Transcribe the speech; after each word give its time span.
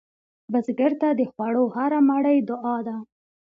بزګر 0.51 0.91
ته 1.01 1.09
د 1.19 1.21
خوړو 1.31 1.63
هره 1.75 1.99
مړۍ 2.09 2.37
دعا 2.49 2.77
ده 2.87 2.95